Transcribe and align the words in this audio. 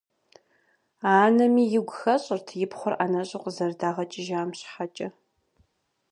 Анэми 1.19 1.63
игу 1.77 1.93
хэщӏырт 1.99 2.47
и 2.63 2.67
пхъур 2.71 2.93
ӏэнэщӏу 2.97 3.41
къызэрыдагъэкӏыжам 3.43 4.49
щхьэкӏэ. 4.59 5.07